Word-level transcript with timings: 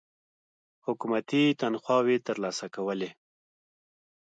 حکومتي 0.85 1.43
تنخواوې 1.61 2.17
تر 2.27 2.35
لاسه 2.43 2.65
کولې. 2.75 3.09